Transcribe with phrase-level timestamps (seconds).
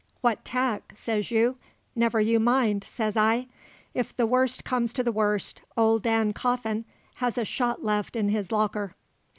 [0.21, 1.57] 'What tack?' says you.
[1.95, 3.45] 'Never you mind,' says I.
[3.93, 6.85] If the worst comes to the worst, old Dan Coffin
[7.17, 8.95] has a shot left in his locker."